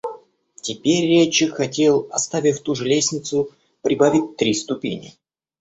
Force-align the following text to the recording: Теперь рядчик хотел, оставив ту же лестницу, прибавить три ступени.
Теперь 0.63 1.05
рядчик 1.05 1.53
хотел, 1.53 2.07
оставив 2.11 2.61
ту 2.61 2.73
же 2.73 2.85
лестницу, 2.85 3.51
прибавить 3.83 4.35
три 4.35 4.55
ступени. 4.55 5.13